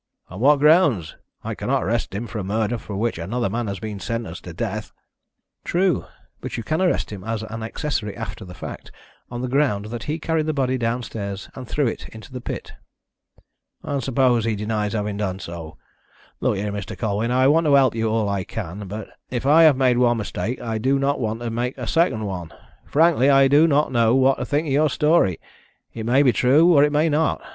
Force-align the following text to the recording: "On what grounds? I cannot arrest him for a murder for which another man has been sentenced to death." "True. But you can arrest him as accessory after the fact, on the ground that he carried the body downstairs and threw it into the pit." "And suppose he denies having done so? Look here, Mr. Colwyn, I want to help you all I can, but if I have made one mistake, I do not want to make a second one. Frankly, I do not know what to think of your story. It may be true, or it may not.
"On 0.29 0.39
what 0.39 0.57
grounds? 0.57 1.15
I 1.43 1.53
cannot 1.53 1.83
arrest 1.83 2.15
him 2.15 2.25
for 2.25 2.39
a 2.39 2.43
murder 2.43 2.79
for 2.79 2.95
which 2.95 3.19
another 3.19 3.51
man 3.51 3.67
has 3.67 3.77
been 3.79 3.99
sentenced 3.99 4.43
to 4.45 4.51
death." 4.53 4.91
"True. 5.63 6.05
But 6.39 6.57
you 6.57 6.63
can 6.63 6.81
arrest 6.81 7.11
him 7.11 7.23
as 7.23 7.43
accessory 7.43 8.17
after 8.17 8.43
the 8.43 8.55
fact, 8.55 8.91
on 9.29 9.41
the 9.43 9.47
ground 9.47 9.85
that 9.91 10.05
he 10.05 10.17
carried 10.17 10.47
the 10.47 10.55
body 10.55 10.79
downstairs 10.79 11.51
and 11.53 11.67
threw 11.67 11.85
it 11.85 12.09
into 12.09 12.33
the 12.33 12.41
pit." 12.41 12.73
"And 13.83 14.03
suppose 14.03 14.43
he 14.43 14.55
denies 14.55 14.93
having 14.93 15.17
done 15.17 15.37
so? 15.37 15.77
Look 16.39 16.55
here, 16.57 16.71
Mr. 16.71 16.97
Colwyn, 16.97 17.29
I 17.29 17.47
want 17.47 17.67
to 17.67 17.73
help 17.75 17.93
you 17.93 18.09
all 18.09 18.27
I 18.27 18.43
can, 18.43 18.87
but 18.87 19.07
if 19.29 19.45
I 19.45 19.61
have 19.65 19.77
made 19.77 19.99
one 19.99 20.17
mistake, 20.17 20.59
I 20.59 20.79
do 20.79 20.97
not 20.97 21.19
want 21.19 21.41
to 21.41 21.51
make 21.51 21.77
a 21.77 21.85
second 21.85 22.25
one. 22.25 22.51
Frankly, 22.87 23.29
I 23.29 23.47
do 23.47 23.67
not 23.67 23.91
know 23.91 24.15
what 24.15 24.39
to 24.39 24.45
think 24.45 24.65
of 24.65 24.73
your 24.73 24.89
story. 24.89 25.39
It 25.93 26.07
may 26.07 26.23
be 26.23 26.33
true, 26.33 26.73
or 26.73 26.83
it 26.83 26.91
may 26.91 27.07
not. 27.07 27.39